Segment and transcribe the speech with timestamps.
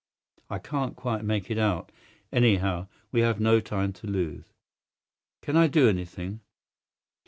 [0.49, 1.91] "I can't quite make it out.
[2.33, 4.55] Anyhow, we have no time to lose."
[5.43, 6.39] "Can I do anything?"